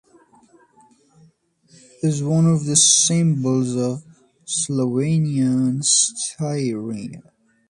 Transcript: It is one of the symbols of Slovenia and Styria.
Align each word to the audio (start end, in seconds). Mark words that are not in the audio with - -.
It 2.01 2.07
is 2.07 2.23
one 2.23 2.47
of 2.47 2.65
the 2.65 2.75
symbols 2.75 3.75
of 3.75 4.03
Slovenia 4.47 5.45
and 5.45 5.85
Styria. 5.85 7.21